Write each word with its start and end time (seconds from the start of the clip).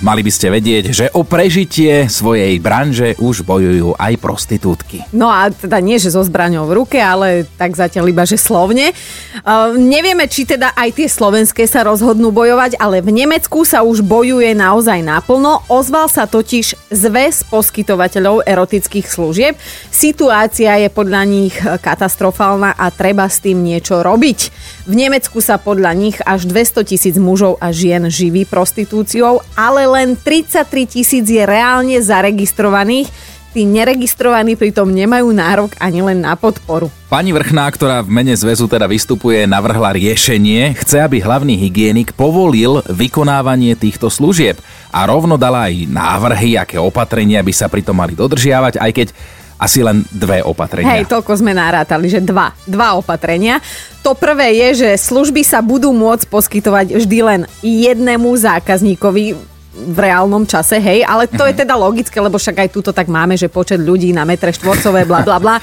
Mali 0.00 0.24
by 0.24 0.32
ste 0.32 0.48
vedieť, 0.48 0.84
že 0.96 1.06
o 1.12 1.28
prežitie 1.28 2.08
svojej 2.08 2.56
branže 2.56 3.20
už 3.20 3.44
bojujú 3.44 4.00
aj 4.00 4.16
prostitútky. 4.16 5.04
No 5.12 5.28
a 5.28 5.52
teda 5.52 5.76
nie, 5.84 6.00
že 6.00 6.08
so 6.08 6.24
zbraňou 6.24 6.64
v 6.64 6.76
ruke, 6.80 6.96
ale 6.96 7.44
tak 7.60 7.76
zatiaľ 7.76 8.08
iba, 8.08 8.24
že 8.24 8.40
slovne. 8.40 8.96
Uh, 9.44 9.76
nevieme, 9.76 10.24
či 10.24 10.48
teda 10.48 10.72
aj 10.72 10.96
tie 10.96 11.04
slovenské 11.04 11.68
sa 11.68 11.84
rozhodnú 11.84 12.32
bojovať, 12.32 12.80
ale 12.80 13.04
v 13.04 13.12
Nemecku 13.12 13.60
sa 13.68 13.84
už 13.84 14.00
bojuje 14.00 14.56
naozaj 14.56 15.04
naplno. 15.04 15.68
Ozval 15.68 16.08
sa 16.08 16.24
totiž 16.24 16.88
zväz 16.88 17.44
poskytovateľov 17.52 18.48
erotických 18.48 19.04
služieb. 19.04 19.60
Situácia 19.92 20.80
je 20.80 20.88
podľa 20.88 21.28
nich 21.28 21.52
katastrofálna 21.60 22.72
a 22.72 22.88
treba 22.88 23.28
s 23.28 23.44
tým 23.44 23.60
niečo 23.60 24.00
robiť. 24.00 24.38
V 24.88 24.96
Nemecku 24.96 25.44
sa 25.44 25.60
podľa 25.60 25.92
nich 25.92 26.16
až 26.24 26.48
200 26.48 26.88
tisíc 26.88 27.20
mužov 27.20 27.60
a 27.60 27.68
žien 27.68 28.08
živí 28.08 28.48
prostitúciou, 28.48 29.44
ale 29.52 29.89
len 29.90 30.14
33 30.14 30.66
tisíc 30.86 31.26
je 31.26 31.42
reálne 31.42 31.98
zaregistrovaných. 31.98 33.10
Tí 33.50 33.66
neregistrovaní 33.66 34.54
pritom 34.54 34.86
nemajú 34.86 35.34
nárok 35.34 35.74
ani 35.82 36.06
len 36.06 36.22
na 36.22 36.38
podporu. 36.38 36.86
Pani 37.10 37.34
Vrchná, 37.34 37.66
ktorá 37.66 37.98
v 37.98 38.14
mene 38.14 38.30
zväzu 38.38 38.70
teda 38.70 38.86
vystupuje, 38.86 39.42
navrhla 39.42 39.90
riešenie. 39.90 40.78
Chce, 40.78 41.02
aby 41.02 41.18
hlavný 41.18 41.58
hygienik 41.58 42.14
povolil 42.14 42.78
vykonávanie 42.86 43.74
týchto 43.74 44.06
služieb 44.06 44.54
a 44.94 45.02
rovno 45.02 45.34
dala 45.34 45.66
aj 45.66 45.82
návrhy, 45.90 46.62
aké 46.62 46.78
opatrenia 46.78 47.42
by 47.42 47.50
sa 47.50 47.66
pritom 47.66 47.98
mali 47.98 48.14
dodržiavať, 48.14 48.78
aj 48.78 48.92
keď 48.94 49.08
asi 49.60 49.84
len 49.84 50.06
dve 50.08 50.40
opatrenia. 50.40 50.96
Hej, 50.96 51.12
toľko 51.12 51.36
sme 51.36 51.52
narátali, 51.52 52.08
že 52.08 52.24
dva. 52.24 52.56
Dva 52.64 52.96
opatrenia. 52.96 53.60
To 54.00 54.16
prvé 54.16 54.56
je, 54.56 54.86
že 54.86 54.90
služby 54.96 55.44
sa 55.44 55.60
budú 55.60 55.92
môcť 55.92 56.24
poskytovať 56.32 56.96
vždy 56.96 57.18
len 57.20 57.40
jednému 57.60 58.32
zákazníkovi 58.32 59.36
v 59.70 59.98
reálnom 60.02 60.42
čase, 60.42 60.82
hej, 60.82 61.06
ale 61.06 61.30
to 61.30 61.46
je 61.46 61.54
Mhm. 61.54 61.60
teda 61.62 61.74
logické, 61.78 62.18
lebo 62.18 62.36
však 62.36 62.66
aj 62.66 62.68
túto 62.74 62.90
tak 62.90 63.06
máme, 63.06 63.38
že 63.38 63.46
počet 63.46 63.78
ľudí 63.78 64.10
na 64.10 64.26
metre 64.26 64.50
štvorcové, 64.50 65.06
bla 65.06 65.22
bla 65.22 65.38
bla. 65.38 65.56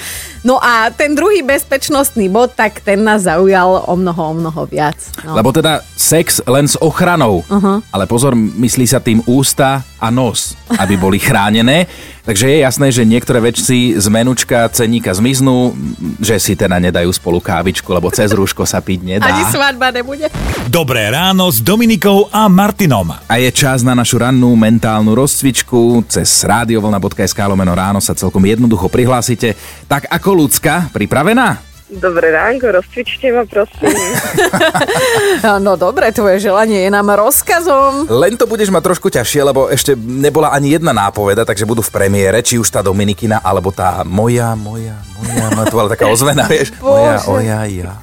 No 0.48 0.56
a 0.58 0.88
ten 0.96 1.12
druhý 1.12 1.44
bezpečnostný 1.44 2.32
bod, 2.32 2.56
tak 2.56 2.80
ten 2.80 3.04
nás 3.04 3.28
zaujal 3.28 3.84
o 3.84 3.94
mnoho, 4.00 4.22
o 4.32 4.34
mnoho 4.34 4.64
viac. 4.66 4.96
No. 5.28 5.36
Lebo 5.36 5.52
teda 5.52 5.84
sex 5.94 6.40
len 6.48 6.72
s 6.72 6.80
ochranou. 6.80 7.44
Uh-huh. 7.52 7.84
Ale 7.92 8.08
pozor, 8.08 8.32
myslí 8.36 8.88
sa 8.88 9.04
tým 9.04 9.20
ústa 9.28 9.84
a 9.98 10.14
nos, 10.14 10.54
aby 10.78 10.96
boli 10.96 11.18
chránené. 11.18 11.90
Takže 12.28 12.52
je 12.52 12.58
jasné, 12.60 12.88
že 12.92 13.08
niektoré 13.08 13.40
veci 13.40 13.96
z 13.96 14.08
menučka 14.12 14.68
ceníka 14.68 15.16
zmiznú, 15.16 15.72
že 16.20 16.36
si 16.44 16.60
teda 16.60 16.76
nedajú 16.76 17.08
spolu 17.16 17.40
kávičku, 17.40 17.88
lebo 17.88 18.12
cez 18.12 18.36
rúško 18.36 18.68
sa 18.68 18.84
piť 18.84 19.00
nedá. 19.00 19.32
Ani 19.32 19.48
svadba 19.48 19.96
nebude. 19.96 20.28
Dobré 20.68 21.08
ráno 21.08 21.48
s 21.48 21.64
Dominikou 21.64 22.28
a 22.28 22.52
Martinom. 22.52 23.16
A 23.16 23.34
je 23.40 23.48
čas 23.56 23.80
na 23.80 23.96
našu 23.96 24.20
rannú 24.20 24.52
mentálnu 24.60 25.16
rozcvičku. 25.16 26.04
Cez 26.12 26.44
radiovlna.sk 26.44 27.40
lomeno 27.48 27.72
ráno 27.72 28.04
sa 28.04 28.12
celkom 28.12 28.44
jednoducho 28.44 28.92
prihlásite. 28.92 29.56
Tak 29.88 30.12
ako 30.12 30.44
ľudská, 30.44 30.92
pripravená? 30.92 31.67
Dobré 31.88 32.36
ránko, 32.36 32.68
rozcvičte 32.68 33.32
ma 33.32 33.48
prosím. 33.48 33.96
No 35.64 35.80
dobre, 35.80 36.12
tvoje 36.12 36.44
želanie 36.44 36.84
je 36.84 36.92
nám 36.92 37.08
rozkazom. 37.16 38.12
Len 38.12 38.36
to 38.36 38.44
budeš 38.44 38.68
mať 38.68 38.84
trošku 38.84 39.08
ťažšie, 39.08 39.42
lebo 39.48 39.72
ešte 39.72 39.96
nebola 39.96 40.52
ani 40.52 40.76
jedna 40.76 40.92
nápoveda, 40.92 41.48
takže 41.48 41.64
budú 41.64 41.80
v 41.80 41.94
premiére, 41.94 42.44
či 42.44 42.60
už 42.60 42.68
tá 42.68 42.84
Dominikina, 42.84 43.40
alebo 43.40 43.72
tá 43.72 44.04
moja, 44.04 44.52
moja, 44.60 45.00
moja, 45.24 45.46
moja, 45.56 45.66
to 45.72 45.78
bola 45.80 45.88
taká 45.88 46.12
ozvena, 46.12 46.44
vieš? 46.52 46.76
Moja, 46.84 47.24
Bože. 47.24 47.32
oja, 47.32 47.60
ja. 47.72 47.94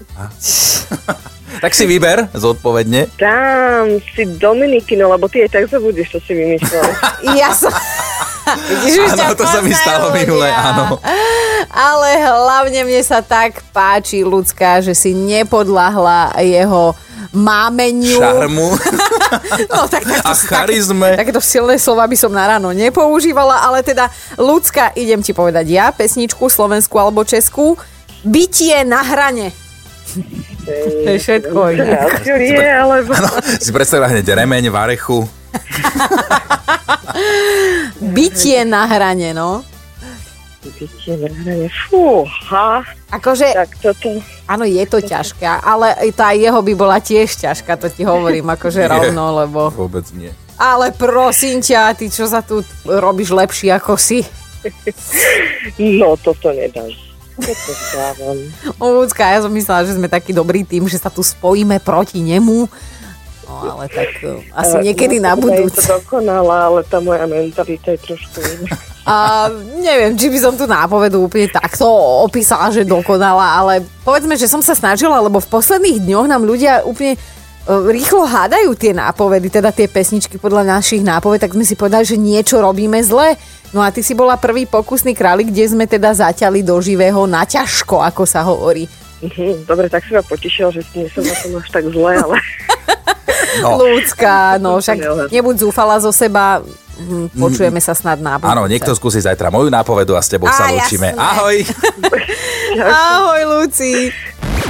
tak 1.64 1.76
si 1.76 1.84
vyber 1.84 2.32
zodpovedne. 2.32 3.12
Dám 3.20 4.00
si 4.16 4.24
Dominikino, 4.40 5.12
lebo 5.12 5.28
ty 5.28 5.44
aj 5.44 5.60
tak 5.60 5.64
zabudíš, 5.68 6.16
čo 6.16 6.18
si 6.24 6.32
vymýšľal. 6.32 6.88
Ja 7.36 7.52
som... 7.52 7.68
Vidíš, 8.44 9.16
Áno, 9.16 9.32
to 9.32 9.44
sa 9.48 9.64
mi 9.64 9.72
stalo 9.72 10.12
minule, 10.12 10.48
áno. 10.52 11.00
Ale 11.70 12.08
hlavne 12.20 12.84
mne 12.84 13.02
sa 13.04 13.20
tak 13.24 13.64
páči, 13.72 14.24
ľudská, 14.24 14.82
že 14.84 14.92
si 14.92 15.12
nepodľahla 15.12 16.36
jeho 16.42 16.96
mámeniu. 17.34 18.20
Šarmu 18.20 18.68
No, 19.72 19.90
tak, 19.90 20.06
tak 20.06 20.22
a 20.22 20.32
charizme. 20.34 21.18
Takéto 21.18 21.42
silné 21.42 21.78
slova 21.78 22.06
by 22.06 22.16
som 22.16 22.30
na 22.30 22.46
ráno 22.46 22.70
nepoužívala, 22.70 23.66
ale 23.66 23.82
teda 23.82 24.06
ľudská, 24.38 24.94
idem 24.94 25.20
ti 25.20 25.34
povedať 25.34 25.66
ja, 25.66 25.90
pesničku 25.90 26.46
slovenskú 26.46 26.94
alebo 26.98 27.26
českú. 27.26 27.74
Bytie 28.24 28.86
na 28.86 29.02
hrane. 29.02 29.50
To 31.04 31.08
je 31.10 31.18
všetko. 31.18 31.58
Alebo... 32.86 33.12
Si 33.58 33.74
predstavila 33.74 34.08
hneď 34.08 34.32
remeň, 34.38 34.70
varechu. 34.70 35.26
Bytie 38.00 38.64
na 38.64 38.86
hrane, 38.86 39.34
no. 39.34 39.73
Na 40.64 41.28
hrane. 41.28 41.68
Fúha. 41.90 42.82
Akože, 43.12 43.52
Tak 43.52 43.70
toto... 43.78 44.18
áno, 44.48 44.64
je 44.64 44.84
to 44.88 44.98
ťažké, 45.04 45.44
ale 45.46 45.94
tá 46.16 46.32
jeho 46.32 46.58
by 46.58 46.72
bola 46.74 46.98
tiež 46.98 47.36
ťažká, 47.38 47.76
to 47.76 47.92
ti 47.92 48.02
hovorím, 48.02 48.48
akože 48.50 48.84
rovno, 48.88 49.44
lebo... 49.44 49.68
Vôbec 49.70 50.08
nie. 50.16 50.32
Ale 50.54 50.94
prosím 50.94 51.60
ťa, 51.60 51.98
ty 51.98 52.06
čo 52.10 52.30
sa 52.30 52.40
tu 52.40 52.62
robíš 52.86 53.34
lepší 53.34 53.74
ako 53.74 53.98
si? 53.98 54.22
No, 55.78 56.14
toto 56.16 56.54
vzdávam. 57.34 58.38
Ľudská, 58.78 59.34
ja 59.34 59.42
som 59.42 59.50
myslela, 59.50 59.82
že 59.82 59.98
sme 59.98 60.06
taký 60.06 60.30
dobrý 60.30 60.62
tým, 60.62 60.86
že 60.86 61.02
sa 61.02 61.10
tu 61.10 61.20
spojíme 61.26 61.82
proti 61.82 62.22
nemu. 62.22 62.70
No 63.44 63.76
ale 63.76 63.90
tak 63.92 64.08
uh, 64.24 64.40
asi 64.56 64.74
Ale 64.80 64.84
niekedy 64.88 65.20
no, 65.20 65.24
na 65.28 65.32
Je 65.36 65.40
budúce. 65.42 65.82
to 65.84 66.00
dokonalá, 66.00 66.70
ale 66.72 66.80
tá 66.86 66.98
moja 67.02 67.26
mentalita 67.28 67.92
je 67.92 68.00
trošku 68.00 68.38
iná. 68.40 68.72
A 69.04 69.52
neviem, 69.84 70.16
či 70.16 70.32
by 70.32 70.38
som 70.40 70.56
tú 70.56 70.64
nápovedu 70.64 71.20
úplne 71.20 71.52
takto 71.52 71.84
opísala, 72.24 72.72
že 72.72 72.88
dokonala, 72.88 73.60
ale 73.60 73.84
povedzme, 74.00 74.32
že 74.32 74.48
som 74.48 74.64
sa 74.64 74.72
snažila, 74.72 75.20
lebo 75.20 75.44
v 75.44 75.50
posledných 75.52 76.00
dňoch 76.08 76.24
nám 76.24 76.40
ľudia 76.48 76.88
úplne 76.88 77.12
e, 77.12 77.18
rýchlo 77.68 78.24
hádajú 78.24 78.72
tie 78.72 78.96
nápovedy, 78.96 79.52
teda 79.52 79.76
tie 79.76 79.92
pesničky 79.92 80.40
podľa 80.40 80.80
našich 80.80 81.04
nápoved, 81.04 81.36
tak 81.36 81.52
sme 81.52 81.68
si 81.68 81.76
povedali, 81.76 82.08
že 82.08 82.16
niečo 82.16 82.64
robíme 82.64 82.96
zle. 83.04 83.36
No 83.76 83.84
a 83.84 83.92
ty 83.92 84.00
si 84.00 84.16
bola 84.16 84.40
prvý 84.40 84.64
pokusný 84.64 85.12
králik, 85.12 85.52
kde 85.52 85.68
sme 85.68 85.84
teda 85.84 86.16
zaťali 86.16 86.64
do 86.64 86.80
živého 86.80 87.28
na 87.28 87.44
ťažko, 87.44 88.00
ako 88.00 88.24
sa 88.24 88.40
hovorí. 88.40 88.88
Mhm, 89.20 89.68
Dobre, 89.68 89.92
tak 89.92 90.00
si 90.08 90.16
ma 90.16 90.24
potešil, 90.24 90.72
že 90.72 90.80
nie 90.96 91.12
som 91.12 91.20
na 91.20 91.36
tom 91.36 91.60
až 91.60 91.68
tak 91.68 91.84
zle, 91.92 92.12
ale... 92.16 92.36
No. 93.62 93.78
Ľudská, 93.78 94.58
no 94.58 94.82
však 94.82 95.30
nebuď 95.30 95.62
zúfala 95.62 96.02
zo 96.02 96.10
seba, 96.10 96.58
počujeme 97.34 97.78
sa 97.78 97.92
snad 97.92 98.18
na 98.18 98.38
budúce. 98.38 98.52
Áno, 98.52 98.64
niekto 98.64 98.90
skúsi 98.94 99.18
zajtra 99.18 99.50
moju 99.50 99.68
nápovedu 99.68 100.14
a 100.14 100.22
s 100.22 100.28
tebou 100.28 100.48
sa 100.48 100.68
Á, 100.68 100.72
lúčime. 100.72 101.12
jasné. 101.12 101.20
Ahoj! 101.20 101.56
Ahoj, 102.80 103.40
Luci. 103.46 104.10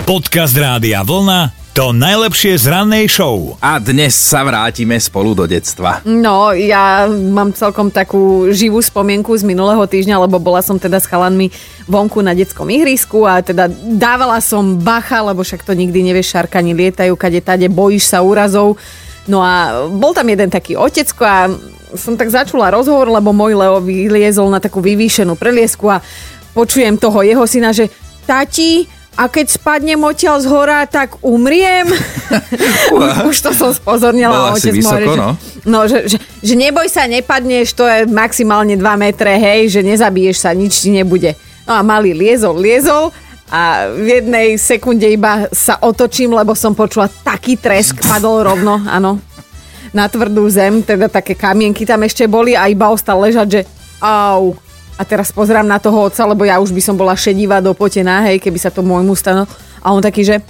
Podcast 0.05 0.53
Rádia 0.53 1.01
Vlna. 1.01 1.65
To 1.75 1.91
najlepšie 1.91 2.55
z 2.55 2.71
rannej 2.71 3.11
show. 3.11 3.59
A 3.59 3.83
dnes 3.83 4.15
sa 4.15 4.47
vrátime 4.47 4.95
spolu 5.03 5.35
do 5.35 5.43
detstva. 5.43 6.07
No, 6.07 6.55
ja 6.55 7.11
mám 7.11 7.51
celkom 7.51 7.91
takú 7.91 8.47
živú 8.55 8.79
spomienku 8.79 9.35
z 9.35 9.43
minulého 9.43 9.83
týždňa, 9.83 10.23
lebo 10.23 10.39
bola 10.39 10.63
som 10.63 10.79
teda 10.79 11.03
s 11.03 11.11
chalanmi 11.11 11.51
vonku 11.91 12.23
na 12.23 12.31
detskom 12.31 12.71
ihrisku 12.71 13.27
a 13.27 13.43
teda 13.43 13.67
dávala 13.91 14.39
som 14.39 14.79
bacha, 14.79 15.19
lebo 15.19 15.43
však 15.43 15.67
to 15.67 15.75
nikdy 15.75 16.07
nevieš, 16.07 16.39
šarkani 16.39 16.79
lietajú, 16.79 17.19
kade 17.19 17.43
tade, 17.43 17.67
bojíš 17.67 18.07
sa 18.07 18.23
úrazov. 18.23 18.79
No 19.27 19.43
a 19.43 19.89
bol 19.91 20.15
tam 20.15 20.31
jeden 20.31 20.55
taký 20.55 20.79
otecko 20.79 21.27
a 21.27 21.51
som 21.95 22.15
tak 22.15 22.31
začula 22.31 22.71
rozhovor, 22.71 23.09
lebo 23.09 23.31
môj 23.31 23.55
Leo 23.55 23.79
vyliezol 23.79 24.51
na 24.51 24.59
takú 24.59 24.79
vyvýšenú 24.79 25.35
preliesku 25.35 25.89
a 25.89 26.03
počujem 26.53 26.95
toho 26.95 27.23
jeho 27.23 27.45
syna, 27.47 27.75
že 27.75 27.91
tati, 28.25 28.87
a 29.15 29.31
keď 29.31 29.47
spadnem 29.47 30.03
odtiaľ 30.03 30.43
z 30.43 30.47
hora, 30.51 30.83
tak 30.91 31.23
umriem? 31.23 31.87
Už 33.31 33.37
to 33.39 33.55
som 33.55 33.71
spozornila. 33.71 34.51
Bola 34.51 34.59
si 34.59 34.75
vysoko, 34.75 35.15
že- 35.15 35.19
no. 35.19 35.31
No, 35.65 35.79
že, 35.87 36.11
že, 36.11 36.19
že 36.43 36.55
neboj 36.59 36.91
sa, 36.91 37.07
nepadneš, 37.07 37.73
to 37.73 37.87
je 37.87 38.05
maximálne 38.11 38.75
2 38.77 38.85
metre, 39.01 39.39
hej, 39.39 39.71
že 39.71 39.81
nezabiješ 39.81 40.45
sa, 40.45 40.51
nič 40.53 40.83
ti 40.83 40.91
nebude. 40.91 41.39
No 41.65 41.79
a 41.79 41.81
malý 41.81 42.13
liezol, 42.13 42.59
liezol 42.59 43.15
a 43.49 43.89
v 43.89 44.21
jednej 44.21 44.59
sekunde 44.61 45.09
iba 45.09 45.49
sa 45.55 45.81
otočím, 45.81 46.35
lebo 46.35 46.53
som 46.53 46.77
počula 46.77 47.09
taký 47.09 47.57
tresk, 47.57 48.03
padol 48.05 48.45
rovno, 48.45 48.83
áno, 48.85 49.23
na 49.95 50.11
tvrdú 50.11 50.45
zem, 50.51 50.83
teda 50.83 51.07
také 51.07 51.39
kamienky 51.39 51.87
tam 51.87 52.03
ešte 52.03 52.27
boli 52.27 52.59
a 52.59 52.67
iba 52.67 52.91
ostal 52.91 53.23
ležať, 53.23 53.47
že 53.49 53.61
au. 54.03 54.59
A 54.95 55.03
teraz 55.07 55.31
pozerám 55.31 55.67
na 55.67 55.79
toho 55.79 56.07
otca, 56.07 56.27
lebo 56.27 56.43
ja 56.43 56.59
už 56.59 56.75
by 56.75 56.83
som 56.83 56.99
bola 56.99 57.15
šedivá 57.15 57.63
do 57.63 57.75
potená, 57.75 58.23
hej, 58.27 58.43
keby 58.43 58.59
sa 58.59 58.75
to 58.75 58.83
môjmu 58.83 59.15
stalo. 59.15 59.47
A 59.83 59.95
on 59.95 60.03
taký, 60.03 60.27
že 60.27 60.43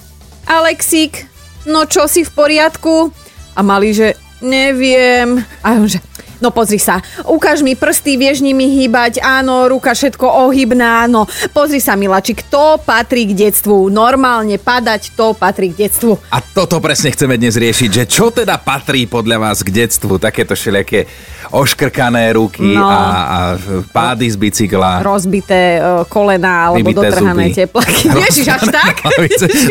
Alexík, 0.44 1.24
no 1.68 1.88
čo 1.88 2.04
si 2.08 2.24
v 2.24 2.32
poriadku? 2.32 3.12
A 3.56 3.60
malý, 3.64 3.96
že 3.96 4.08
neviem. 4.44 5.40
A 5.64 5.80
on, 5.80 5.88
že 5.88 6.00
No 6.44 6.52
pozri 6.52 6.76
sa, 6.76 7.00
ukáž 7.24 7.64
mi 7.64 7.72
prsty, 7.72 8.20
vieš 8.20 8.44
nimi 8.44 8.68
hýbať, 8.68 9.16
áno, 9.16 9.64
ruka 9.64 9.96
všetko 9.96 10.28
ohybná, 10.44 11.08
áno. 11.08 11.24
Pozri 11.50 11.80
sa, 11.80 11.96
Milačik, 11.96 12.44
to 12.44 12.76
patrí 12.76 13.24
k 13.24 13.48
detstvu. 13.48 13.88
Normálne 13.88 14.60
padať, 14.60 15.16
to 15.16 15.32
patrí 15.32 15.72
k 15.72 15.88
detstvu. 15.88 16.20
A 16.28 16.44
toto 16.44 16.84
presne 16.84 17.08
chceme 17.08 17.40
dnes 17.40 17.56
riešiť, 17.56 17.88
že 17.90 18.04
čo 18.04 18.28
teda 18.28 18.60
patrí 18.60 19.08
podľa 19.08 19.40
vás 19.40 19.64
k 19.64 19.72
detstvu? 19.72 20.20
Takéto 20.20 20.52
všelijaké 20.52 21.08
oškrkané 21.48 22.36
ruky 22.36 22.76
No. 22.76 22.84
a, 22.84 23.00
a 23.00 23.38
pády 23.88 24.28
z 24.28 24.36
bicykla. 24.36 25.00
Rozbité 25.00 25.78
e, 25.78 26.04
kolena 26.04 26.68
alebo 26.68 26.92
Vybité 26.92 27.08
dotrhané 27.08 27.44
zuby. 27.48 27.56
teplaky. 27.56 28.04
Ježiš, 28.28 28.46
až 28.50 28.62
tak? 28.68 28.94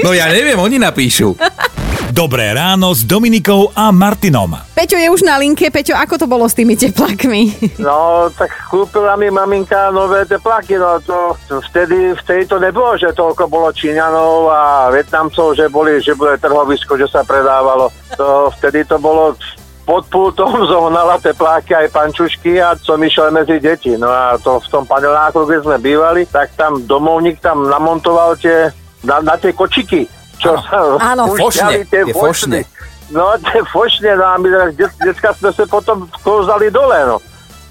No 0.02 0.10
ja 0.10 0.26
neviem, 0.34 0.58
oni 0.58 0.82
napíšu. 0.82 1.38
Dobré 2.14 2.54
ráno 2.54 2.94
s 2.94 3.02
Dominikou 3.02 3.74
a 3.74 3.90
Martinom. 3.90 4.54
Peťo 4.78 5.02
je 5.02 5.10
už 5.10 5.26
na 5.26 5.34
linke. 5.42 5.74
Peťo, 5.74 5.98
ako 5.98 6.22
to 6.22 6.30
bolo 6.30 6.46
s 6.46 6.54
tými 6.54 6.78
teplakmi? 6.78 7.74
No, 7.82 8.30
tak 8.30 8.54
kúpila 8.70 9.18
mi 9.18 9.34
maminka 9.34 9.90
nové 9.90 10.22
tepláky, 10.30 10.78
no 10.78 11.02
to, 11.02 11.34
to 11.50 11.58
vtedy, 11.74 12.14
vtedy 12.22 12.46
to 12.46 12.62
nebolo, 12.62 12.94
že 13.02 13.18
toľko 13.18 13.50
bolo 13.50 13.74
Číňanov 13.74 14.46
a 14.46 14.62
Vietnamcov, 14.94 15.58
že 15.58 15.66
boli, 15.74 15.98
že 16.06 16.14
bude 16.14 16.38
trhovisko, 16.38 17.02
že 17.02 17.10
sa 17.10 17.26
predávalo. 17.26 17.90
To, 18.14 18.54
vtedy 18.62 18.86
to 18.86 19.02
bolo 19.02 19.34
pod 19.82 20.06
pultom 20.14 20.54
zohnala 20.70 21.18
tepláky 21.18 21.74
aj 21.74 21.90
pančušky 21.90 22.62
a 22.62 22.78
som 22.78 23.02
išiel 23.02 23.34
medzi 23.34 23.58
deti. 23.58 23.98
No 23.98 24.06
a 24.14 24.38
to 24.38 24.62
v 24.62 24.70
tom 24.70 24.86
paneláku, 24.86 25.50
kde 25.50 25.66
sme 25.66 25.82
bývali, 25.82 26.30
tak 26.30 26.54
tam 26.54 26.78
domovník 26.86 27.42
tam 27.42 27.66
namontoval 27.66 28.38
tie, 28.38 28.70
na, 29.02 29.18
na 29.18 29.34
tie 29.34 29.50
kočiky, 29.50 30.06
čo 30.44 30.52
sa 30.68 30.80
Áno. 31.00 31.24
Fošne, 31.40 31.88
tie 31.88 32.04
fošne. 32.12 32.68
No, 33.12 33.36
tie 33.40 33.62
fošne, 33.72 34.12
no 34.20 34.26
a 34.28 34.36
my 34.36 34.48
de, 34.76 34.88
dneska 35.00 35.32
sme 35.40 35.50
sa 35.56 35.64
potom 35.70 36.10
kouzali 36.24 36.68
dole, 36.68 36.98
no. 37.08 37.18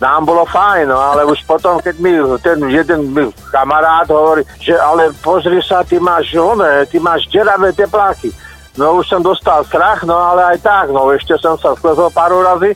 Nám 0.02 0.26
bolo 0.26 0.42
fajn, 0.50 0.90
no, 0.90 0.98
ale 0.98 1.22
už 1.22 1.46
potom, 1.46 1.78
keď 1.78 1.94
mi 2.02 2.18
ten 2.42 2.58
jeden 2.66 3.14
mi 3.14 3.30
kamarát 3.54 4.10
hovorí, 4.10 4.42
že 4.58 4.74
ale 4.74 5.14
pozri 5.22 5.62
sa, 5.62 5.86
ty 5.86 6.02
máš 6.02 6.34
oné, 6.34 6.86
ty 6.90 6.98
máš 6.98 7.30
deravé 7.30 7.70
tepláky. 7.70 8.34
No 8.74 8.98
už 8.98 9.06
som 9.06 9.22
dostal 9.22 9.62
strach, 9.68 10.02
no 10.02 10.16
ale 10.16 10.56
aj 10.56 10.58
tak, 10.64 10.86
no 10.90 11.06
ešte 11.12 11.38
som 11.38 11.54
sa 11.54 11.76
sklezol 11.78 12.10
pár 12.10 12.34
razy, 12.34 12.74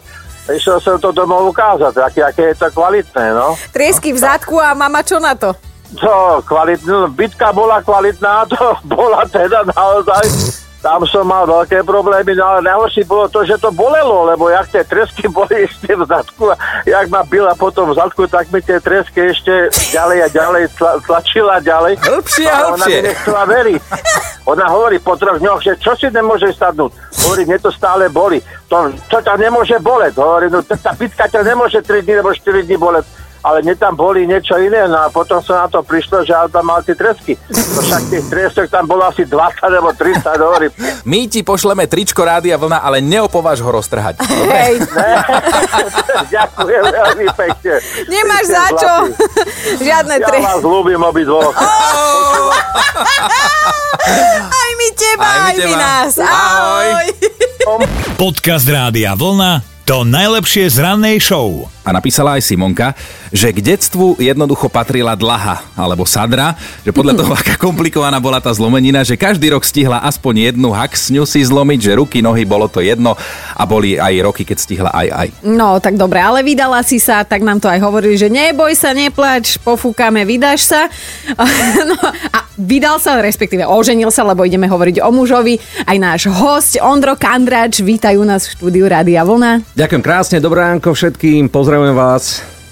išiel 0.55 0.79
som 0.79 1.03
to 1.03 1.11
domov 1.11 1.51
ukázať, 1.51 1.99
aké, 1.99 2.21
aké 2.23 2.43
je 2.55 2.57
to 2.63 2.69
kvalitné, 2.71 3.35
no. 3.35 3.59
Triesky 3.75 4.15
v 4.15 4.23
zadku 4.23 4.63
a 4.63 4.77
mama 4.79 5.03
čo 5.03 5.19
na 5.19 5.35
to? 5.35 5.57
To 5.95 6.43
kvalitné, 6.43 6.91
no, 6.91 7.07
bitka 7.09 7.55
bola 7.55 7.79
kvalitná, 7.79 8.47
to 8.53 8.75
bola 8.91 9.23
teda 9.31 9.63
naozaj, 9.71 10.25
tam 10.87 11.03
som 11.09 11.27
mal 11.27 11.43
veľké 11.51 11.83
problémy, 11.83 12.39
no 12.39 12.47
ale 12.47 12.61
najhoršie 12.63 13.11
bolo 13.11 13.27
to, 13.27 13.43
že 13.43 13.59
to 13.59 13.75
bolelo, 13.75 14.31
lebo 14.31 14.47
jak 14.47 14.71
tie 14.71 14.83
tresky 14.87 15.27
boli 15.39 15.67
ešte 15.67 15.95
v 15.95 16.07
zadku 16.07 16.53
a 16.53 16.55
jak 16.87 17.11
ma 17.11 17.27
byla 17.27 17.59
potom 17.59 17.91
v 17.91 17.99
zadku, 17.99 18.31
tak 18.31 18.47
mi 18.55 18.63
tie 18.63 18.79
tresky 18.79 19.35
ešte 19.35 19.71
ďalej 19.91 20.19
a 20.23 20.29
ďalej 20.31 20.63
tla, 20.79 20.93
tlačila 21.03 21.59
ďalej. 21.59 21.99
Hĺbšie 22.03 22.47
a 22.47 22.59
ona 22.71 22.87
mi 22.87 23.01
nechcela 23.03 23.43
veriť. 23.47 23.83
Ona 24.47 24.67
hovorí 24.71 25.03
po 25.03 25.19
troch 25.19 25.43
dňoch, 25.43 25.59
že 25.59 25.75
čo 25.83 25.99
si 25.99 26.07
nemôže 26.07 26.55
sadnúť. 26.55 26.95
Hovorí, 27.27 27.43
mne 27.43 27.59
to 27.59 27.75
stále 27.75 28.07
boli. 28.07 28.39
To, 28.71 28.87
to 29.11 29.19
ťa 29.19 29.35
nemôže 29.43 29.75
boleť. 29.83 30.15
Hovorí, 30.15 30.47
no 30.55 30.63
tá 30.63 30.95
bitka 30.95 31.27
ťa 31.27 31.43
nemôže 31.43 31.83
3 31.83 32.07
dní 32.07 32.15
nebo 32.23 32.31
4 32.31 32.63
dní 32.63 32.79
boleť 32.79 33.26
ale 33.47 33.63
mne 33.63 33.79
tam 33.79 33.95
boli 33.95 34.27
niečo 34.27 34.59
iné, 34.59 34.85
no 34.85 34.99
a 34.99 35.09
potom 35.09 35.39
sa 35.39 35.63
na 35.63 35.69
to 35.71 35.79
prišlo, 35.81 36.27
že 36.27 36.35
ale 36.35 36.51
tam 36.51 36.67
mal 36.67 36.83
tie 36.83 36.93
tresky. 36.93 37.39
No 37.47 37.79
však 37.79 38.03
tých 38.11 38.27
tresok 38.27 38.67
tam 38.67 38.85
bolo 38.85 39.07
asi 39.07 39.23
20 39.23 39.39
alebo 39.63 39.95
30, 39.95 40.19
hovorím. 40.37 40.71
My 41.05 41.31
ti 41.31 41.41
pošleme 41.41 41.87
tričko 41.87 42.21
Rádia 42.21 42.59
Vlna, 42.59 42.83
ale 42.83 42.99
neopováž 42.99 43.63
ho 43.63 43.71
roztrhať. 43.71 44.19
Hej, 44.27 44.83
Ďakujem 46.35 46.83
veľmi 46.85 47.27
pekne. 47.33 47.75
nemáš 48.11 48.45
za 48.47 48.67
čo. 48.75 48.93
Žiadne 49.79 50.15
Ja 50.17 50.27
tre... 50.27 50.39
vás 50.43 50.61
ľúbim 50.61 50.99
obidvoch. 50.99 51.55
Aj 54.49 54.71
my 54.73 54.89
teba, 54.93 55.23
Aj 55.25 55.39
my 55.39 55.47
aj 55.47 55.55
my 55.55 55.63
teba. 55.63 55.79
nás. 55.79 56.13
Ahoj. 56.17 56.89
Ahoj. 57.65 57.85
Podcast 58.15 58.67
Rádia 58.67 59.15
Vlna 59.15 59.63
to 59.83 60.03
najlepšie 60.03 60.67
z 60.67 60.77
rannej 60.79 61.19
show. 61.19 61.71
A 61.87 61.95
napísala 61.95 62.35
aj 62.35 62.43
Simonka, 62.43 62.99
že 63.31 63.55
k 63.55 63.63
detstvu 63.63 64.19
jednoducho 64.19 64.67
patrila 64.67 65.15
dlaha 65.15 65.63
alebo 65.79 66.03
sadra, 66.03 66.59
že 66.83 66.91
podľa 66.91 67.15
toho, 67.23 67.31
aká 67.31 67.55
komplikovaná 67.55 68.19
bola 68.19 68.43
tá 68.43 68.51
zlomenina, 68.51 69.07
že 69.07 69.15
každý 69.15 69.55
rok 69.55 69.63
stihla 69.63 70.03
aspoň 70.03 70.51
jednu 70.51 70.75
haksňu 70.75 71.23
si 71.23 71.47
zlomiť, 71.47 71.79
že 71.79 71.93
ruky, 71.95 72.19
nohy, 72.19 72.43
bolo 72.43 72.67
to 72.67 72.83
jedno 72.83 73.15
a 73.55 73.63
boli 73.63 73.95
aj 73.95 74.19
roky, 74.27 74.43
keď 74.43 74.59
stihla 74.59 74.91
aj 74.91 75.09
aj. 75.15 75.29
No, 75.47 75.79
tak 75.79 75.95
dobre, 75.95 76.19
ale 76.19 76.43
vydala 76.43 76.83
si 76.83 76.99
sa, 76.99 77.23
tak 77.23 77.47
nám 77.47 77.63
to 77.63 77.71
aj 77.71 77.79
hovorili, 77.79 78.19
že 78.19 78.27
neboj 78.27 78.75
sa, 78.75 78.91
neplač, 78.91 79.63
pofúkame, 79.63 80.27
vydáš 80.27 80.67
sa. 80.67 80.81
No, 81.87 81.95
a 82.33 82.39
vydal 82.59 82.99
sa, 82.99 83.21
respektíve 83.21 83.63
oženil 83.63 84.09
sa, 84.11 84.25
lebo 84.27 84.43
ideme 84.43 84.67
hovoriť 84.67 85.05
o 85.05 85.11
mužovi. 85.13 85.61
Aj 85.87 85.95
náš 86.01 86.27
host 86.27 86.81
Ondro 86.81 87.15
Kandrač, 87.15 87.85
vítajú 87.85 88.25
nás 88.25 88.49
v 88.49 88.53
štúdiu 88.59 88.85
Rádia 88.89 89.23
Vlna. 89.23 89.77
Ďakujem 89.77 90.03
krásne, 90.03 90.37
dobré 90.43 90.67
ránko 90.67 90.97
všetkým, 90.97 91.53
pozdravujem 91.79 91.95
vás. 91.95 92.25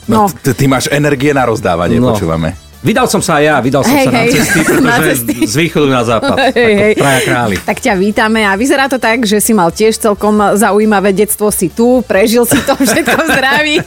No, 0.05 0.17
No. 0.17 0.33
t- 0.35 0.53
ty 0.53 0.65
máš 0.65 0.89
energie 0.91 1.31
na 1.31 1.45
rozdávanie, 1.45 1.97
No. 1.97 2.12
počúvame. 2.12 2.56
Vydal 2.81 3.05
som 3.06 3.17
sa 3.19 3.41
aj 3.41 3.45
ja, 3.47 3.56
vydal 3.59 3.81
som 3.81 3.97
Hej, 3.97 4.05
sa 4.05 4.11
na 4.11 4.21
hej. 4.21 4.31
cesty, 4.31 4.59
Na 4.61 4.77
pretože 4.93 5.11
cesty. 5.17 5.35
z 5.43 5.55
východu 5.59 5.89
na 5.89 6.03
západ. 6.03 6.37
Hej, 6.53 6.75
hej. 6.75 6.93
Traja 6.95 7.21
králi. 7.23 7.56
Tak 7.59 7.77
ťa 7.81 7.93
vítame 7.97 8.45
a 8.45 8.53
vyzerá 8.55 8.85
to 8.87 8.99
tak, 8.99 9.25
že 9.25 9.41
si 9.41 9.53
mal 9.53 9.69
tiež 9.71 9.97
celkom 9.97 10.37
zaujímavé 10.53 11.12
detstvo, 11.12 11.49
si 11.49 11.69
tu, 11.69 12.01
prežil 12.03 12.45
si 12.45 12.61
to 12.61 12.77
všetko 12.85 13.25
zdraví. 13.27 13.81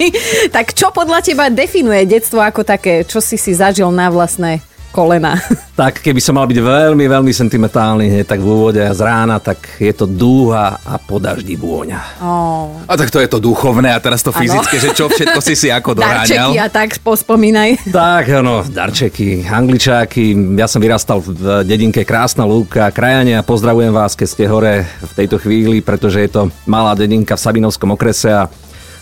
tak 0.49 0.73
čo 0.73 0.89
podľa 0.89 1.21
teba 1.21 1.45
definuje 1.47 2.05
detstvo 2.07 2.37
ako 2.39 2.61
také, 2.63 3.01
čo 3.03 3.17
si 3.17 3.37
si 3.37 3.53
zažil 3.53 3.89
na 3.91 4.09
vlastné 4.09 4.65
kolena? 4.91 5.35
Tak 5.77 6.01
keby 6.01 6.17
som 6.17 6.33
mal 6.33 6.49
byť 6.49 6.57
veľmi, 6.57 7.05
veľmi 7.05 7.29
sentimentálny 7.29 8.09
hneď 8.09 8.25
tak 8.25 8.41
v 8.41 8.49
úvode 8.49 8.81
a 8.81 8.89
z 8.97 8.97
rána, 8.97 9.37
tak 9.37 9.77
je 9.77 9.93
to 9.93 10.09
dúha 10.09 10.81
a 10.81 10.97
po 10.97 11.21
daždi 11.21 11.53
vôňa. 11.53 12.17
Oh. 12.17 12.73
A 12.89 12.97
tak 12.97 13.13
to 13.13 13.21
je 13.21 13.29
to 13.29 13.37
duchovné 13.37 13.93
a 13.93 14.01
teraz 14.01 14.25
to 14.25 14.33
Áno. 14.33 14.41
fyzické, 14.41 14.81
že 14.81 14.97
čo 14.97 15.05
všetko 15.05 15.37
si 15.37 15.53
si 15.53 15.69
ako 15.69 15.93
doháňal. 16.01 16.49
Darčeky 16.49 16.57
a 16.57 16.67
tak 16.73 16.97
pospomínaj. 17.05 17.77
Tak, 17.93 18.41
no, 18.41 18.65
darčeky, 18.65 19.45
angličáky. 19.45 20.33
Ja 20.57 20.65
som 20.65 20.81
vyrastal 20.81 21.21
v 21.21 21.61
dedinke 21.61 22.01
Krásna 22.01 22.49
Lúka, 22.49 22.89
krajania, 22.89 23.45
pozdravujem 23.45 23.93
vás, 23.93 24.17
keď 24.17 24.27
ste 24.33 24.49
hore 24.49 24.81
v 24.81 25.11
tejto 25.13 25.37
chvíli, 25.37 25.85
pretože 25.85 26.25
je 26.25 26.29
to 26.33 26.41
malá 26.65 26.97
dedinka 26.97 27.37
v 27.37 27.43
Sabinovskom 27.45 27.93
okrese 27.93 28.33
a 28.33 28.49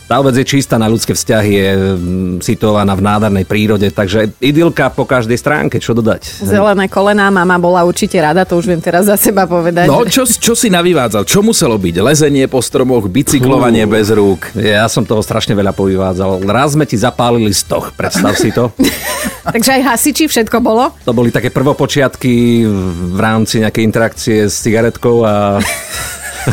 tá 0.05 0.21
obec 0.21 0.37
je 0.37 0.45
čistá 0.45 0.77
na 0.77 0.85
ľudské 0.85 1.17
vzťahy, 1.17 1.51
je 1.51 1.69
mm, 1.73 2.35
situovaná 2.45 2.93
v 2.93 3.01
nádhernej 3.01 3.45
prírode, 3.49 3.89
takže 3.89 4.37
idylka 4.37 4.93
po 4.93 5.09
každej 5.09 5.37
stránke, 5.37 5.81
čo 5.81 5.97
dodať. 5.97 6.45
Zelené 6.45 6.85
kolená, 6.85 7.33
mama 7.33 7.57
bola 7.57 7.81
určite 7.81 8.21
rada, 8.21 8.45
to 8.45 8.57
už 8.57 8.69
viem 8.69 8.81
teraz 8.81 9.09
za 9.09 9.17
seba 9.17 9.49
povedať. 9.49 9.89
No, 9.89 10.05
čo, 10.05 10.29
čo 10.29 10.53
si 10.53 10.69
navyvádzal? 10.69 11.25
Čo 11.25 11.41
muselo 11.41 11.81
byť? 11.81 11.95
Lezenie 12.05 12.45
po 12.45 12.61
stromoch, 12.61 13.09
bicyklovanie 13.09 13.89
Fú. 13.89 13.91
bez 13.97 14.07
rúk. 14.13 14.53
Ja 14.53 14.85
som 14.85 15.01
toho 15.03 15.25
strašne 15.25 15.57
veľa 15.57 15.73
povyvádzal. 15.73 16.45
Raz 16.45 16.77
sme 16.77 16.85
ti 16.85 16.95
zapálili 17.01 17.49
stoch, 17.49 17.89
predstav 17.97 18.37
si 18.37 18.53
to. 18.53 18.69
Takže 19.53 19.81
aj 19.81 19.81
hasiči 19.93 20.25
všetko 20.29 20.57
bolo? 20.61 20.93
To 21.05 21.13
boli 21.13 21.33
také 21.33 21.49
prvopočiatky 21.49 22.65
v 23.13 23.19
rámci 23.19 23.61
nejakej 23.61 23.83
interakcie 23.85 24.37
s 24.49 24.61
cigaretkou 24.61 25.25
a 25.25 25.61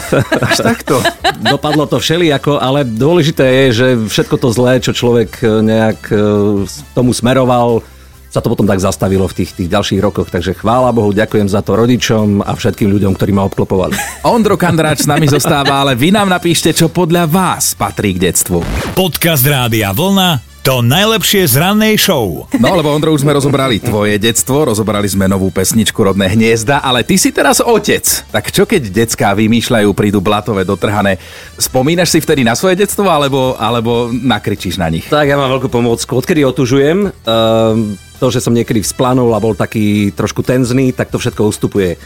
Až 0.50 0.58
takto. 0.62 1.00
dopadlo 1.40 1.84
to 1.88 2.00
všelijako, 2.00 2.58
ale 2.58 2.84
dôležité 2.84 3.44
je, 3.44 3.66
že 3.72 3.86
všetko 4.08 4.36
to 4.38 4.48
zlé, 4.50 4.78
čo 4.80 4.96
človek 4.96 5.30
e, 5.40 5.44
nejak 5.62 6.00
e, 6.08 6.16
tomu 6.96 7.12
smeroval, 7.12 7.84
sa 8.32 8.40
to 8.40 8.48
potom 8.48 8.64
tak 8.64 8.80
zastavilo 8.80 9.28
v 9.28 9.44
tých, 9.44 9.52
tých 9.52 9.68
ďalších 9.68 10.00
rokoch. 10.00 10.32
Takže 10.32 10.56
chvála 10.56 10.88
Bohu, 10.88 11.12
ďakujem 11.12 11.52
za 11.52 11.60
to 11.60 11.76
rodičom 11.76 12.40
a 12.40 12.56
všetkým 12.56 12.88
ľuďom, 12.88 13.12
ktorí 13.12 13.36
ma 13.36 13.44
obklopovali. 13.44 14.24
Ondro 14.24 14.56
Kandráč 14.56 15.04
s 15.04 15.08
nami 15.08 15.28
zostáva, 15.28 15.84
ale 15.84 15.92
vy 15.92 16.16
nám 16.16 16.32
napíšte, 16.32 16.72
čo 16.72 16.88
podľa 16.88 17.28
vás 17.28 17.76
patrí 17.76 18.16
k 18.16 18.32
detstvu. 18.32 18.64
Podcast 18.96 19.44
Rádia 19.44 19.92
Vlna 19.92 20.51
to 20.62 20.78
najlepšie 20.78 21.42
z 21.50 21.58
rannej 21.58 21.98
show. 21.98 22.46
No, 22.62 22.78
lebo 22.78 22.94
Ondro, 22.94 23.10
už 23.10 23.26
sme 23.26 23.34
rozobrali 23.34 23.82
tvoje 23.82 24.14
detstvo, 24.14 24.70
rozobrali 24.70 25.10
sme 25.10 25.26
novú 25.26 25.50
pesničku 25.50 25.98
Rodné 25.98 26.30
hniezda, 26.38 26.78
ale 26.78 27.02
ty 27.02 27.18
si 27.18 27.34
teraz 27.34 27.58
otec. 27.58 28.06
Tak 28.30 28.54
čo 28.54 28.62
keď 28.62 28.86
decká 28.94 29.34
vymýšľajú, 29.34 29.90
prídu 29.90 30.22
blatové 30.22 30.62
dotrhané? 30.62 31.18
Spomínaš 31.58 32.14
si 32.14 32.22
vtedy 32.22 32.46
na 32.46 32.54
svoje 32.54 32.78
detstvo, 32.78 33.10
alebo, 33.10 33.58
alebo 33.58 34.14
nakričíš 34.14 34.78
na 34.78 34.86
nich? 34.86 35.10
Tak 35.10 35.26
ja 35.26 35.34
mám 35.34 35.50
veľkú 35.58 35.66
pomôcku. 35.66 36.14
Odkedy 36.22 36.46
otužujem, 36.46 37.10
um, 37.10 37.98
to, 38.22 38.26
že 38.30 38.38
som 38.38 38.54
niekedy 38.54 38.86
vzplanul 38.86 39.34
a 39.34 39.42
bol 39.42 39.58
taký 39.58 40.14
trošku 40.14 40.46
tenzný, 40.46 40.94
tak 40.94 41.10
to 41.10 41.18
všetko 41.18 41.42
ustupuje. 41.42 41.98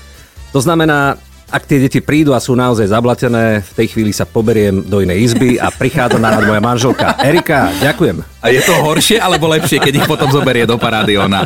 To 0.56 0.64
znamená, 0.64 1.20
ak 1.52 1.68
tie 1.68 1.76
deti 1.76 2.00
prídu 2.00 2.32
a 2.32 2.40
sú 2.40 2.56
naozaj 2.56 2.88
zablatené, 2.88 3.60
v 3.62 3.72
tej 3.76 3.86
chvíli 3.92 4.16
sa 4.16 4.25
poberiem 4.25 4.80
do 4.80 5.04
inej 5.04 5.30
izby 5.30 5.60
a 5.60 5.68
prichádza 5.68 6.16
na 6.16 6.32
rad 6.32 6.48
moja 6.48 6.64
manželka. 6.64 7.20
Erika, 7.20 7.70
ďakujem. 7.84 8.36
A 8.47 8.49
je 8.49 8.62
to 8.62 8.75
horšie 8.76 9.19
alebo 9.19 9.49
lepšie, 9.49 9.76
keď 9.76 9.93
ich 9.97 10.07
potom 10.07 10.31
zoberie 10.31 10.62
do 10.62 10.79
parády 10.79 11.19
ona? 11.19 11.43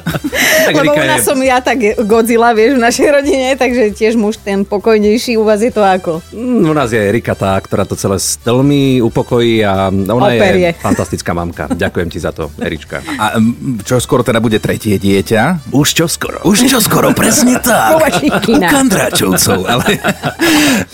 Tak 0.60 0.74
Lebo 0.74 0.92
Erika 0.92 1.00
u 1.00 1.06
nás 1.06 1.18
je- 1.18 1.26
som 1.26 1.38
ja 1.40 1.58
tak 1.58 1.78
Godzilla, 2.02 2.52
vieš, 2.52 2.76
v 2.76 2.82
našej 2.82 3.08
rodine, 3.10 3.48
takže 3.54 3.90
tiež 3.90 4.14
muž 4.14 4.36
ten 4.36 4.60
pokojnejší, 4.62 5.34
u 5.34 5.42
vás 5.42 5.58
je 5.58 5.70
to 5.70 5.80
ako? 5.80 6.20
Mm, 6.30 6.68
U 6.68 6.74
nás 6.74 6.88
je 6.88 7.00
Erika 7.00 7.32
tá, 7.32 7.56
ktorá 7.56 7.82
to 7.82 7.94
celé 7.94 8.14
veľmi 8.38 9.00
upokojí 9.00 9.62
a 9.62 9.88
ona 9.88 10.28
Operie. 10.28 10.70
je 10.70 10.78
fantastická 10.78 11.32
mamka. 11.32 11.64
Ďakujem 11.66 12.08
ti 12.08 12.18
za 12.18 12.30
to, 12.30 12.52
Erička. 12.54 13.00
A 13.16 13.34
mm, 13.34 13.80
čo 13.82 13.96
skoro 13.96 14.20
teda 14.20 14.38
bude 14.38 14.58
tretie 14.58 14.94
dieťa? 14.94 15.72
Už 15.72 15.88
čo 15.90 16.04
skoro. 16.04 16.44
Už 16.44 16.66
čo 16.66 16.78
skoro, 16.78 17.10
presne 17.12 17.56
tak. 17.56 17.96
U. 18.44 18.60
Kandráčovcov. 18.60 19.64
Ale 19.64 19.96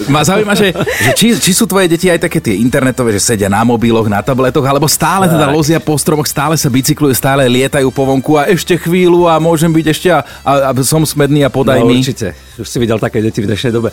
ma 0.06 0.22
zaujíma, 0.22 0.52
že, 0.52 0.70
že 0.76 1.10
či, 1.12 1.26
či 1.34 1.50
sú 1.50 1.64
tvoje 1.64 1.88
deti 1.88 2.06
aj 2.06 2.20
také 2.20 2.38
tie 2.38 2.54
internetové, 2.56 3.10
že 3.12 3.24
sedia 3.24 3.48
na 3.48 3.62
mobiloch, 3.62 4.06
na 4.06 4.20
tabletoch, 4.20 4.62
alebo 4.62 4.86
stále 4.86 5.26
teda 5.26 5.48
lozia 5.48 5.78
po 5.78 5.95
stromoch, 5.98 6.28
stále 6.28 6.54
sa 6.56 6.68
bicyklujú, 6.70 7.12
stále 7.12 7.44
lietajú 7.48 7.88
po 7.90 8.06
vonku 8.08 8.36
a 8.36 8.48
ešte 8.48 8.76
chvíľu 8.76 9.28
a 9.28 9.40
môžem 9.42 9.72
byť 9.72 9.86
ešte 9.90 10.08
a, 10.12 10.20
a, 10.44 10.52
a 10.68 10.70
som 10.84 11.02
smedný 11.02 11.44
a 11.44 11.50
podaj 11.50 11.82
no, 11.82 11.90
mi. 11.90 12.00
určite. 12.00 12.32
Už 12.56 12.68
si 12.68 12.78
videl 12.80 12.96
také 12.96 13.20
deti 13.20 13.44
v 13.44 13.50
dnešnej 13.52 13.72
dobe. 13.74 13.92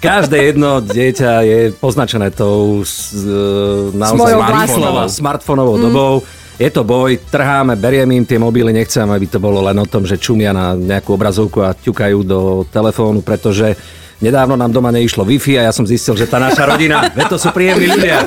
Každé 0.00 0.36
jedno 0.54 0.80
dieťa 0.80 1.32
je 1.44 1.58
poznačené 1.76 2.32
tou 2.32 2.80
e, 2.80 3.96
naozaj 3.96 4.32
smartfónovou, 4.36 5.06
smartfónovou 5.08 5.76
mm. 5.76 5.82
dobou. 5.82 6.14
Je 6.58 6.70
to 6.74 6.82
boj, 6.82 7.22
trháme, 7.30 7.78
berieme 7.78 8.18
im 8.18 8.26
tie 8.26 8.34
mobily, 8.34 8.74
nechcem, 8.74 9.06
aby 9.06 9.30
to 9.30 9.38
bolo 9.38 9.62
len 9.62 9.78
o 9.78 9.86
tom, 9.86 10.02
že 10.02 10.18
čumia 10.18 10.50
na 10.50 10.74
nejakú 10.74 11.14
obrazovku 11.14 11.62
a 11.62 11.70
ťukajú 11.70 12.18
do 12.26 12.40
telefónu, 12.66 13.22
pretože 13.22 13.78
nedávno 14.18 14.58
nám 14.58 14.74
doma 14.74 14.90
neišlo 14.90 15.22
Wi-Fi 15.22 15.62
a 15.62 15.70
ja 15.70 15.72
som 15.72 15.86
zistil, 15.86 16.18
že 16.18 16.26
tá 16.26 16.42
naša 16.42 16.66
rodina, 16.66 17.06
to 17.30 17.38
sú 17.38 17.54
príjemní 17.54 17.94
ľudia. 17.94 18.26